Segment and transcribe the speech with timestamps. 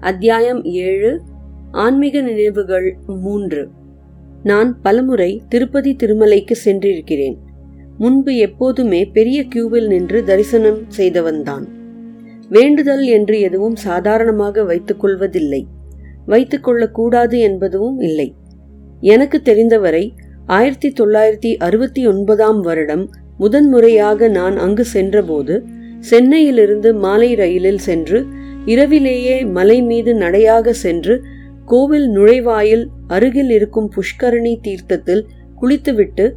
[0.00, 1.20] அத்தியாயம் ஏழு.
[1.70, 3.68] ஆன்மீக நினைவுகள் மூன்று.
[4.42, 7.36] நான் பலமுறை திருப்பதி திருமலைக்கு சென்றிருக்கிறேன்.
[7.98, 11.64] முன்பு எப்போதுமே பெரிய கியூவில் நின்று தரிசனம் செய்தவன்தான்.
[12.48, 15.66] வேண்டுதல் என்று எதுவும் சாதாரணமாக வைத்துக் கொள்வதில்லை.
[16.26, 18.34] வைத்துக் கொள்ளக்கூடாது என்பதும் இல்லை.
[19.00, 20.14] எனக்கு தெரிந்தவரை
[20.46, 25.64] ஆயிரத்தி தொள்ளாயிரத்தி அறுபத்தி ஒன்பதாம் வருடம் முதன்முறையாக நான் அங்கு சென்றபோது
[25.98, 28.26] சென்னையிலிருந்து மாலை ரயிலில் சென்று
[28.66, 31.22] இரவிலேயே மலை மீது நடையாக சென்று
[31.64, 35.26] கோவில் நுழைவாயில் அருகில் இருக்கும் புஷ்கரணி தீர்த்தத்தில்
[35.60, 36.34] குளித்துவிட்டு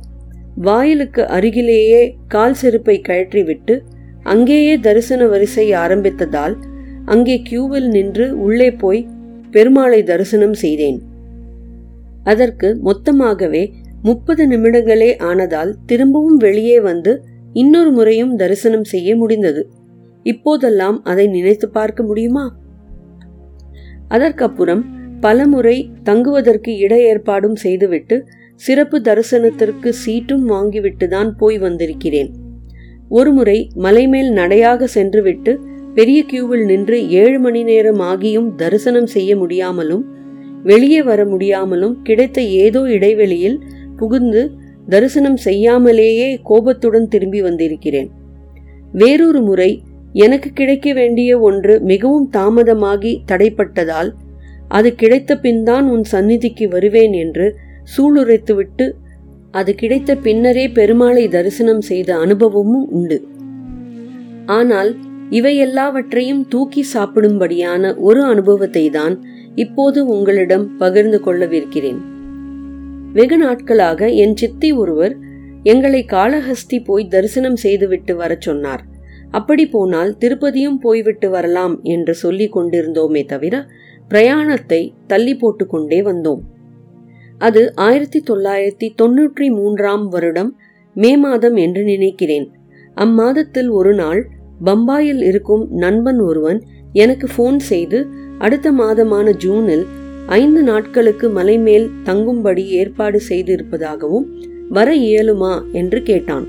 [0.55, 3.81] வாயிலுக்கு அருகிலேயே கால் செருப்பை கழற்றிவிட்டு
[4.23, 6.57] அங்கேயே தரிசன வரிசை ஆரம்பித்ததால்
[7.05, 9.07] அங்கே கியூவில் நின்று உள்ளே போய்
[9.51, 10.99] பெருமாளை தரிசனம் செய்தேன்.
[12.23, 13.71] அதற்கு மொத்தமாகவே
[14.01, 19.69] முப்பது நிமிடங்களே ஆனதால் திரும்பவும் வெளியே வந்து இன்னொரு முறையும் தரிசனம் செய்ய முடிந்தது.
[20.23, 22.45] இப்போதெல்லாம் அதை நினைத்து பார்க்க முடியுமா?
[24.07, 24.83] அதற்கப்புறம்
[25.19, 32.29] பலமுறை தங்குவதற்கு இட ஏற்பாடும் செய்துவிட்டு சிறப்பு தரிசனத்திற்கு சீட்டும் வாங்கிவிட்டு தான் போய் வந்திருக்கிறேன்.
[33.09, 35.59] ஒருமுறை மலைமேல் நடையாக சென்றுவிட்டு
[35.93, 40.03] பெரிய கியூவில் நின்று ஏழு மணி நேரம் ஆகியும் தரிசனம் செய்ய முடியாமலும்
[40.63, 43.57] வெளியே வர முடியாமலும் கிடைத்த ஏதோ இடைவெளியில்
[43.97, 44.51] புகுந்து
[44.89, 48.09] தரிசனம் செய்யாமலேயே கோபத்துடன் திரும்பி வந்திருக்கிறேன்.
[48.91, 49.83] வேறொரு முறை
[50.13, 54.13] எனக்கு கிடைக்க வேண்டிய ஒன்று மிகவும் தாமதமாகி தடைப்பட்டதால்
[54.67, 57.57] அது கிடைத்த பின்தான் உன் சந்நிதிக்கு வருவேன் என்று
[57.97, 58.91] சூளுரைத்துவிட்டு
[59.51, 63.27] அது கிடைத்த பின்னரே பெருமாளை தரிசனம் செய்த அனுபவமும் உண்டு.
[64.45, 64.95] ஆனால்
[65.29, 72.01] இவையெல்லாவற்றையும் தூக்கி சாப்பிடும்படியான ஒரு அனுபவத்தை தான் இப்போது உங்களிடம் பகிர்ந்து கொள்ளவிருக்கிறேன்.
[73.13, 75.15] வெகு நாட்களாக என் சித்தி ஒருவர்
[75.63, 78.91] எங்களை காளஹஸ்தி போய் தரிசனம் செய்துவிட்டு வரச் சொன்னார்.
[79.33, 83.55] அப்படி போனால் திருப்பதியும் போய்விட்டு வரலாம் என்று சொல்லிக் கொண்டிருந்தோமே தவிர
[84.09, 86.41] பிரயாணத்தை தள்ளி போட்டுக்கொண்டே வந்தோம்.
[87.37, 90.51] அது ஆயிரத்தி தொள்ளாயிரத்தி தொன்னூற்றி மூன்றாம் வருடம்
[90.95, 92.47] மே மாதம் என்று நினைக்கிறேன்.
[92.95, 94.21] அம்மாதத்தில் ஒரு நாள்
[94.65, 96.59] பம்பாயில் இருக்கும் நண்பன் ஒருவன்
[96.93, 97.99] எனக்கு ஃபோன் செய்து
[98.37, 99.85] அடுத்த மாதமான ஜூனில்
[100.25, 104.27] ஐந்து நாட்களுக்கு மலை மேல் தங்கும்படி ஏற்பாடு செய்திருப்பதாகவும்
[104.69, 105.53] வர இயலுமா?
[105.71, 106.45] என்று கேட்டான்.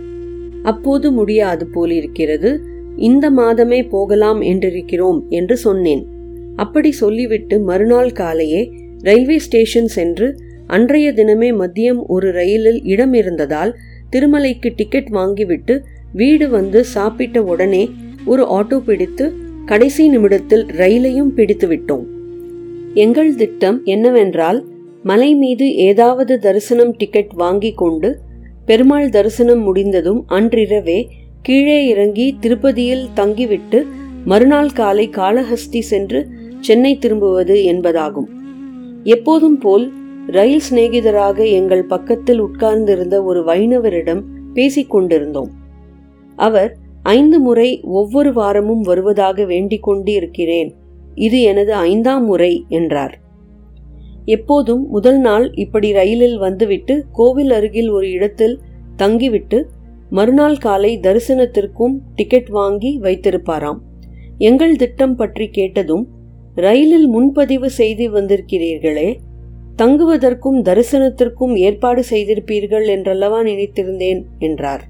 [0.62, 2.50] அப்போது முடியாது போலிருக்கிறது.
[2.96, 6.06] இந்த மாதமே போகலாம் என்றிருக்கிறோம் என்று சொன்னேன்.
[6.56, 13.76] அப்படி சொல்லிவிட்டு மறுநாள் காலையே ரயில்வே ஸ்டேஷன் சென்று அன்றைய தினமே மதியம் ஒரு ரயிலில் இடம் இருந்ததால்
[14.10, 15.82] திருமலைக்கு டிக்கெட் வாங்கிவிட்டு
[16.12, 17.90] வீடு வந்து சாப்பிட்ட உடனே
[18.24, 19.32] ஒரு ஆட்டோ பிடித்து
[19.66, 22.04] கடைசி நிமிடத்தில் ரயிலையும் பிடித்து விட்டோம்.
[22.94, 24.64] எங்கள் திட்டம் என்னவென்றால்
[25.02, 28.18] மலை மீது ஏதாவது தரிசனம் டிக்கெட் வாங்கி கொண்டு
[28.66, 31.08] பெருமாள் தரிசனம் முடிந்ததும் அன்றிரவே
[31.46, 33.86] கீழே இறங்கி திருப்பதியில் தங்கிவிட்டு
[34.24, 36.28] மறுநாள் காலை காளஹஸ்தி சென்று
[36.60, 38.28] சென்னை திரும்புவது என்பதாகும்.
[39.02, 39.92] எப்போதும் போல்
[40.26, 44.22] ரயில் சிநேகிதராக எங்கள் பக்கத்தில் உட்கார்ந்திருந்த ஒரு வைணவரிடம்
[44.54, 45.50] பேசிக் கொண்டிருந்தோம்.
[46.36, 50.74] அவர் ஐந்து முறை ஒவ்வொரு வாரமும் வருவதாக வேண்டிக் கொண்டு இருக்கிறேன்
[51.14, 53.20] இது எனது ஐந்தாம் முறை என்றார்.
[54.24, 58.60] எப்போதும் முதல் நாள் இப்படி ரயிலில் வந்துவிட்டு கோவில் அருகில் ஒரு இடத்தில்
[58.96, 59.58] தங்கிவிட்டு
[60.16, 63.80] மறுநாள் காலை தரிசனத்திற்கும் டிக்கெட் வாங்கி வைத்திருப்பாராம்.
[64.38, 66.04] எங்கள் திட்டம் பற்றி கேட்டதும்
[66.54, 69.08] ரயிலில் முன்பதிவு செய்து வந்திருக்கிறீர்களே
[69.76, 74.84] தங்குவதற்கும் தரிசனத்திற்கும் ஏற்பாடு செய்திருப்பீர்கள் என்றல்லவா நினைத்திருந்தேன் என்றார்.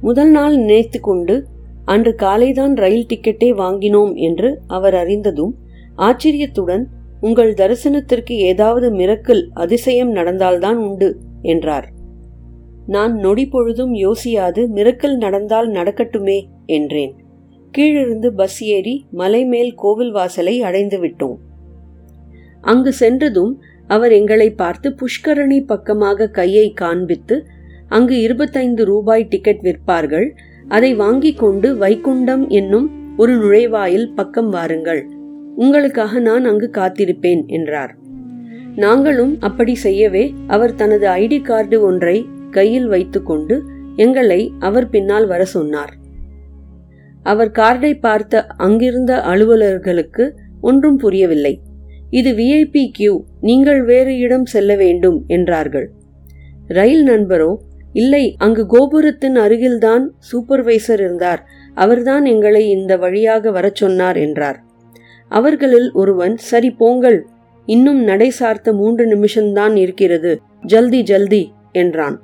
[0.00, 1.36] முதல் நாள் நினைத்து கொண்டு
[1.84, 5.54] அன்று காலைதான் ரயில் டிக்கெட்டை வாங்கினோம் என்று அவர் அறிந்ததும்
[5.96, 6.84] ஆச்சரியத்துடன்
[7.20, 11.10] உங்கள் தரிசனத்திற்கு ஏதாவது மிரக்கல் அதிசயம் நடந்தால்தான் உண்டு
[11.42, 11.86] என்றார்.
[12.86, 17.14] நான் நொடி பொழுதும் யோசியாது மிரக்கல் நடந்தால் நடக்கட்டுமே என்றேன்.
[17.70, 21.36] கீழிருந்து பஸ் ஏறி மலைமேல் கோவில் வாசலை அடைந்து விட்டோம்.
[22.60, 27.46] அங்கு சென்றதும் அவர் எங்களை பார்த்து புஷ்கரணி பக்கமாக கையை காண்பித்து
[27.88, 30.34] அங்கு இருபத்தைந்து ரூபாய் டிக்கெட் விற்பார்கள்
[30.68, 35.08] அதை வாங்கிக் கொண்டு வைகுண்டம் என்னும் ஒரு நுழைவாயில் பக்கம் வாருங்கள்
[35.56, 37.96] உங்களுக்காக நான் அங்கு காத்திருப்பேன் என்றார்.
[38.76, 43.56] நாங்களும் அப்படி செய்யவே அவர் தனது ஐடி கார்டு ஒன்றை கையில் வைத்துக்கொண்டு
[43.96, 45.92] எங்களை அவர் பின்னால் வர சொன்னார்.
[47.22, 50.24] அவர் கார்டை பார்த்த அங்கிருந்த அலுவலர்களுக்கு
[50.60, 51.54] ஒன்றும் புரியவில்லை.
[52.10, 55.86] இது விஐபி கியூ நீங்கள் வேறு இடம் செல்ல வேண்டும் என்றார்கள்.
[56.68, 57.52] ரயில் நண்பரோ
[57.92, 61.40] இல்லை அங்கு கோபுரத்தின் அருகில்தான் சூப்பர்வைசர் இருந்தார்.
[61.74, 64.58] அவர்தான் எங்களை இந்த வழியாக வரச் சொன்னார் என்றார்.
[65.30, 67.18] அவர்களில் ஒருவன் சரி போங்கள்.
[67.68, 70.32] இன்னும் நடை சார்த்த மூன்று நிமிஷம்தான் இருக்கிறது.
[70.66, 71.42] ஜல்தி ஜல்தி
[71.72, 72.16] என்றான்.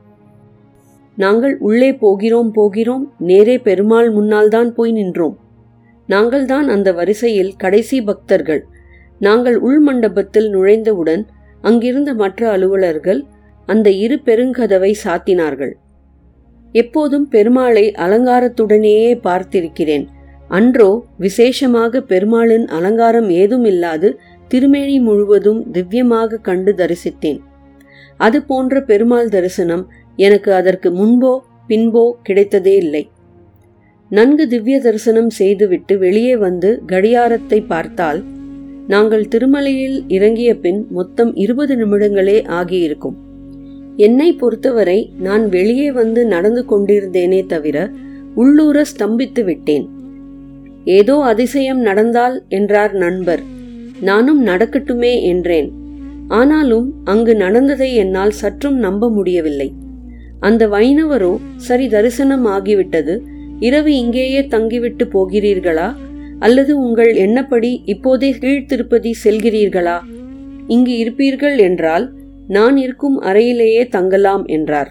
[1.16, 3.04] நாங்கள் உள்ளே போகிறோம் போகிறோம்.
[3.18, 5.36] நேரே பெருமாள் முன்னால் தான் போய் நின்றோம்.
[6.08, 8.62] நாங்கள்தான் அந்த வரிசையில் கடைசி பக்தர்கள்.
[9.18, 11.22] நாங்கள் உள் மண்டபத்தில் நுழைந்தவுடன்
[11.62, 13.24] அங்கிருந்த மற்ற அலுவலர்கள்
[13.66, 15.72] அந்த இரு பெருங்கதவை சாத்தினார்கள்.
[16.72, 20.06] எப்போதும் பெருமாளை அலங்காரத்துடனேயே பார்த்திருக்கிறேன்.
[20.48, 24.18] அன்றோ விசேஷமாக பெருமாளின் அலங்காரம் ஏதும் இல்லாது
[24.48, 27.40] திருமேனி முழுவதும் திவ்யமாக கண்டு தரிசித்தேன்.
[28.16, 29.84] அது போன்ற பெருமாள் தரிசனம்
[30.26, 31.32] எனக்கு அதற்கு முன்போ
[31.68, 33.02] பின்போ கிடைத்ததே இல்லை.
[34.10, 38.20] நன்கு திவ்ய தரிசனம் செய்துவிட்டு வெளியே வந்து கடியாரத்தை பார்த்தால்
[38.86, 43.18] நாங்கள் திருமலையில் இறங்கிய பின் மொத்தம் இருபது நிமிடங்களே ஆகியிருக்கும்.
[43.96, 47.76] என்னை பொறுத்தவரை நான் வெளியே வந்து நடந்து கொண்டிருந்தேனே தவிர
[48.34, 49.86] உள்ளூர ஸ்தம்பித்து விட்டேன்.
[50.98, 53.42] ஏதோ அதிசயம் நடந்தால் என்றார் நண்பர்.
[54.00, 55.68] நானும் நடக்கட்டுமே என்றேன்.
[56.28, 59.68] ஆனாலும் அங்கு நடந்ததை என்னால் சற்றும் நம்ப முடியவில்லை.
[60.40, 63.14] அந்த வைணவரோ சரி தரிசனம் ஆகிவிட்டது
[63.58, 65.88] இரவு இங்கேயே தங்கிவிட்டு போகிறீர்களா?
[66.38, 69.98] அல்லது உங்கள் எண்ணப்படி இப்போதே கீழ்த்திருப்பதி செல்கிறீர்களா?
[70.66, 72.06] இங்கு இருப்பீர்கள் என்றால்
[72.48, 74.90] நான் இருக்கும் அறையிலேயே தங்கலாம் என்றார்.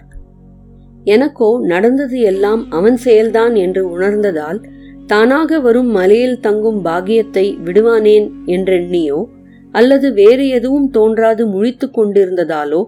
[1.03, 4.59] எனக்கோ நடந்தது எல்லாம் அவன் செயல்தான் என்று உணர்ந்ததால்
[5.05, 9.19] தானாக வரும் மலையில் தங்கும் பாகியத்தை விடுவானேன் என்றெண்ணியோ
[9.71, 12.81] அல்லது வேறு எதுவும் தோன்றாது முழித்து கொண்டிருந்ததாலோ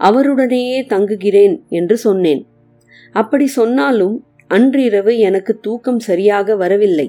[0.00, 2.42] அவருடனேயே தங்குகிறேன் என்று சொன்னேன்.
[3.12, 4.16] அப்படி சொன்னாலும்
[4.50, 7.08] அன்றிரவு எனக்கு தூக்கம் சரியாக வரவில்லை.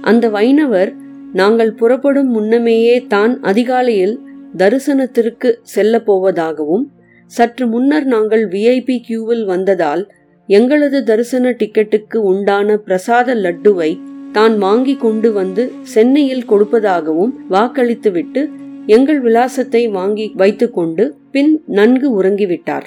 [0.00, 0.90] அந்த வைணவர்
[1.32, 4.14] நாங்கள் புறப்படும் முன்னமேயே தான் அதிகாலையில்
[4.56, 6.84] தரிசனத்திற்கு செல்ல போவதாகவும்
[7.32, 10.02] சற்று முன்னர் நாங்கள் விஐபி கியூவில் வந்ததால்
[10.48, 13.90] எங்களது தரிசன டிக்கெட்டுக்கு உண்டான பிரசாத லட்டுவை
[14.32, 18.42] தான் வாங்கி கொண்டு வந்து சென்னையில் கொடுப்பதாகவும் வாக்களித்துவிட்டு
[18.88, 22.82] எங்கள் விலாசத்தை வாங்கி வைத்துக்கொண்டு பின் நன்கு உறங்கிவிட்டார்.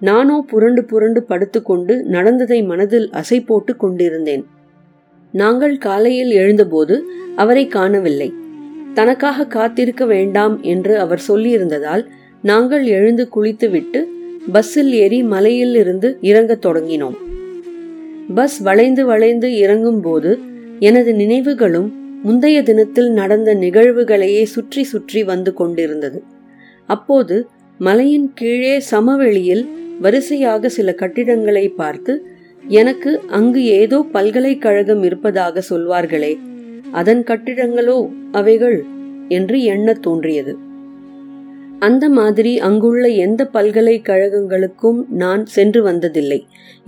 [0.00, 4.46] நானோ புரண்டு புரண்டு படுத்துக்கொண்டு நடந்ததை மனதில் அசை போட்டு கொண்டிருந்தேன்.
[5.32, 7.04] நாங்கள் காலையில் எழுந்தபோது
[7.36, 8.32] அவரை காணவில்லை.
[8.94, 12.06] தனக்காக காத்திருக்க வேண்டாம் என்று அவர் சொல்லியிருந்ததால்
[12.42, 14.08] நாங்கள் எழுந்து குளித்துவிட்டு
[14.52, 17.16] பஸ்ஸில் ஏறி மலையில் இருந்து இறங்கத் தொடங்கினோம்.
[18.34, 20.38] பஸ் வளைந்து வளைந்து இறங்கும் போது
[20.78, 26.22] எனது நினைவுகளும் முந்தைய தினத்தில் நடந்த நிகழ்வுகளையே சுற்றி சுற்றி வந்து கொண்டிருந்தது.
[26.86, 27.48] அப்போது
[27.78, 29.68] மலையின் கீழே சமவெளியில்
[30.00, 32.26] வரிசையாக சில கட்டிடங்களை பார்த்து
[32.68, 36.38] எனக்கு அங்கு ஏதோ பல்கலைக்கழகம் இருப்பதாக சொல்வார்களே
[36.92, 38.84] அதன் கட்டிடங்களோ அவைகள்?
[39.28, 40.63] என்று எண்ணத் தோன்றியது.
[41.86, 46.40] அந்த மாதிரி அங்குள்ள எந்த பல்கலைக்கழகங்களுக்கும் நான் சென்று வந்ததில்லை.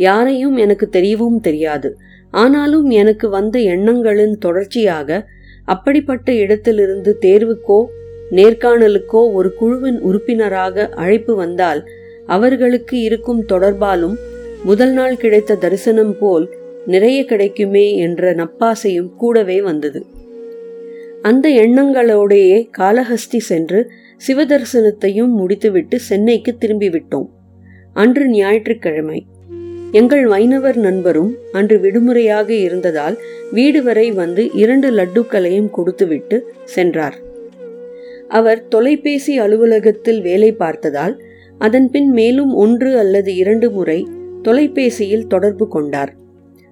[0.06, 1.90] யாரையும் எனக்கு தெரியவும் தெரியாது.
[2.34, 5.18] ஆனாலும் எனக்கு வந்த எண்ணங்களின் தொடர்ச்சியாக
[5.64, 7.80] அப்படிப்பட்ட இடத்திலிருந்து தேர்வுக்கோ
[8.30, 11.80] நேர்காணலுக்கோ ஒரு குழுவின் உறுப்பினராக அழைப்பு வந்தால்
[12.26, 14.16] அவர்களுக்கு இருக்கும் தொடர்பாலும்
[14.64, 16.46] முதல் நாள் கிடைத்த தரிசனம் போல்
[16.86, 20.00] நிறைய கிடைக்குமே என்ற நப்பாசையும் கூடவே வந்தது.
[21.26, 23.90] அந்த எண்ணங்களோடையே காலஹஸ்தி சென்று
[24.26, 27.26] சிவதரிசனத்தையும் முடித்துவிட்டு சென்னைக்கு திரும்பிவிட்டோம்.
[27.92, 29.26] அன்று ஞாயிற்றுக்கிழமை.
[29.92, 33.18] எங்கள் வைணவர் நண்பரும் அன்று விடுமுறையாக இருந்ததால்
[33.52, 37.16] வீடு வரை வந்து இரண்டு லட்டுக்களையும் கொடுத்துவிட்டு சென்றார்.
[38.28, 41.22] அவர் தொலைபேசி அலுவலகத்தில் வேலை பார்த்ததால்
[41.58, 44.06] அதன்பின் மேலும் ஒன்று அல்லது இரண்டு முறை
[44.42, 46.14] தொலைபேசியில் தொடர்பு கொண்டார்.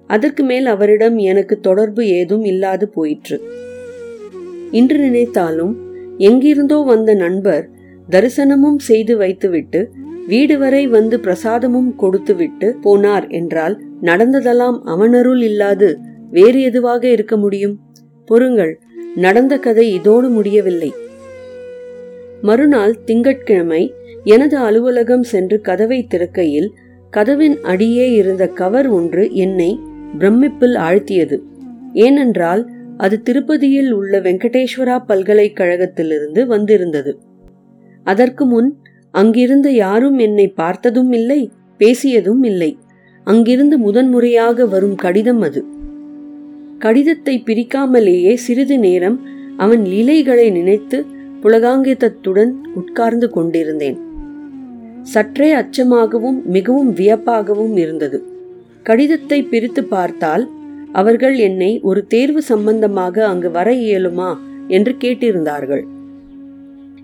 [0.07, 3.43] அதற்கு மேல் அவரிடம் எனக்கு தொடர்பு ஏதும் இல்லாது போயிற்று.
[4.71, 5.77] இன்று நினைத்தாலும்
[6.17, 7.69] எங்கிருந்தோ வந்த நண்பர்
[8.09, 9.91] தரிசனமும் செய்து வைத்துவிட்டு
[10.27, 15.97] வீடு வரை வந்து பிரசாதமும் கொடுத்துவிட்டு போனார் என்றால் நடந்ததெல்லாம் அவனருள் இல்லாது
[16.31, 17.79] வேறு எதுவாக இருக்க முடியும்?
[18.25, 18.79] பொறுங்கள்
[19.15, 20.93] நடந்த கதை இதோடு முடியவில்லை.
[22.41, 23.93] மறுநாள் திங்கட்கிழமை
[24.23, 26.69] எனது அலுவலகம் சென்று கதவை திறக்கையில்
[27.09, 29.79] கதவின் அடியே இருந்த கவர் ஒன்று என்னை
[30.19, 31.39] பிரமிப்பில் ஆழ்த்தியது.
[31.93, 37.19] ஏனென்றால் அது திருப்பதியில் உள்ள வெங்கடேஸ்வரா பல்கலைக்கழகத்திலிருந்து வந்திருந்தது.
[38.03, 38.77] அதற்கு முன்
[39.11, 42.77] அங்கிருந்த யாரும் என்னை பார்த்ததும் இல்லை பேசியதும் இல்லை.
[43.23, 45.65] அங்கிருந்து முதன்முறையாக வரும் கடிதம் அது.
[46.79, 49.21] கடிதத்தை பிரிக்காமலேயே சிறிது நேரம்
[49.57, 51.05] அவன் லீலைகளை நினைத்து
[51.41, 53.99] புலகாங்கிதத்துடன் உட்கார்ந்து கொண்டிருந்தேன்.
[55.01, 58.23] சற்றே அச்சமாகவும் மிகவும் வியப்பாகவும் இருந்தது.
[58.83, 60.49] கடிதத்தை பிரித்து பார்த்தால்
[60.95, 64.29] அவர்கள் என்னை ஒரு தேர்வு சம்பந்தமாக அங்கு வர இயலுமா
[64.67, 65.83] என்று கேட்டிருந்தார்கள்.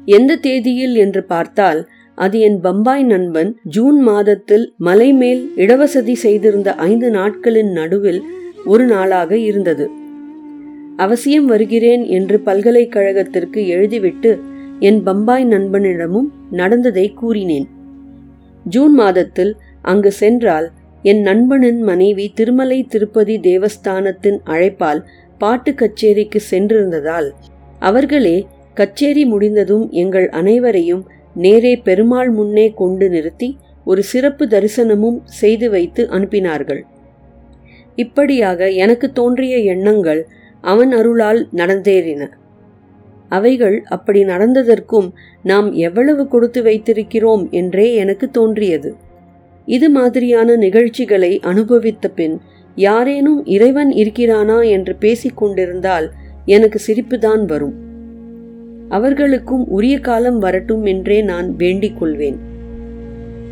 [0.07, 1.81] எந்த தேதியில் என்று பார்த்தால்
[2.17, 8.21] அது என் பம்பாய் நண்பன் ஜூன் மாதத்தில் மலை மேல் இடவசதி செய்திருந்த ஐந்து நாட்களின் நடுவில்
[8.65, 9.85] ஒரு நாளாக இருந்தது.
[10.97, 14.31] அவசியம் வருகிறேன் என்று பல்கலைக்கழகத்திற்கு எழுதிவிட்டு
[14.79, 17.67] என் பம்பாய் நண்பனிடமும் நடந்ததை கூறினேன்.
[18.65, 20.67] ஜூன் மாதத்தில் அங்கு சென்றால்
[21.03, 25.01] என் நண்பனின் மனைவி திருமலை திருப்பதி தேவஸ்தானத்தின் அழைப்பால்
[25.37, 27.29] பாட்டு கச்சேரிக்கு சென்றிருந்ததால்
[27.79, 31.03] அவர்களே கச்சேரி முடிந்ததும் எங்கள் அனைவரையும்
[31.35, 36.81] நேரே பெருமாள் முன்னே கொண்டு நிறுத்தி ஒரு சிறப்பு தரிசனமும் செய்து வைத்து அனுப்பினார்கள்.
[37.95, 40.21] இப்படியாக எனக்கு தோன்றிய எண்ணங்கள்
[40.61, 42.23] அவன் அருளால் நடந்தேறின.
[43.29, 45.07] அவைகள் அப்படி நடந்ததற்கும்
[45.43, 48.91] நாம் எவ்வளவு கொடுத்து வைத்திருக்கிறோம் என்றே எனக்கு தோன்றியது.
[49.65, 52.39] இது மாதிரியான நிகழ்ச்சிகளை அனுபவித்த பின்
[52.75, 56.11] யாரேனும் இறைவன் இருக்கிறானா என்று பேசிக் கொண்டிருந்தால்
[56.45, 57.73] எனக்கு சிரிப்புதான் வரும்.
[58.89, 62.37] அவர்களுக்கும் உரிய காலம் வரட்டும் என்றே நான் வேண்டிக் கொள்வேன்.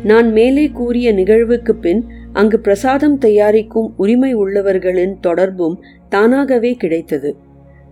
[0.04, 7.36] நான் மேலே கூறிய நிகழ்வுக்கு பின் அங்கு பிரசாதம் தயாரிக்கும் உரிமை உள்ளவர்களின் தொடர்பும் தானாகவே கிடைத்தது.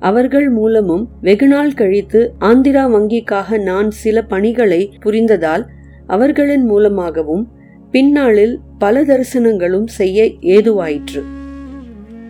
[0.00, 5.66] அவர்கள் மூலமும் வெகுநாள் கழித்து ஆந்திரா வங்கிக்காக நான் சில பணிகளை புரிந்ததால்
[6.06, 7.48] அவர்களின் மூலமாகவும்
[7.90, 11.23] பின்னாளில் பல தரிசனங்களும் செய்ய ஏதுவாயிற்று.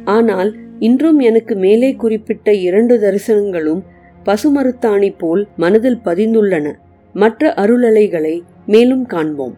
[0.05, 3.83] ஆனால் இன்றும் எனக்கு மேலே குறிப்பிட்ட இரண்டு தரிசனங்களும்
[4.25, 6.73] பசுமருத்தாணி போல் மனதில் பதிந்துள்ளன.
[7.13, 9.57] மற்ற அருளலைகளை மேலும் காண்போம்.